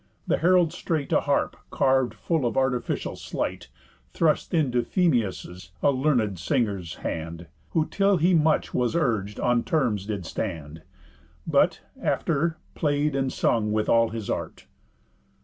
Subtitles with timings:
[0.25, 3.67] The herald straight A harp, carv'd full of artificial sleight,
[4.13, 10.07] Thrust into Phemius', a learn'd singer's, hand, Who, till he much was urg'd, on terms
[10.07, 10.81] did stand,
[11.45, 14.65] But, after, play'd and sung with all his art.